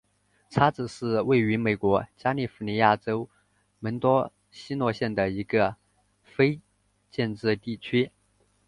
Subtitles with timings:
[0.49, 3.29] 叉子是位于美国加利福尼亚州
[3.77, 5.75] 门多西诺县的一个
[6.23, 6.59] 非
[7.11, 8.11] 建制地区。